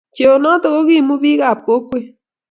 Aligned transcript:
Cheonoto 0.15 0.67
ko 0.75 0.79
kiimu 0.87 1.15
bikap 1.21 1.59
kokwet 1.65 2.05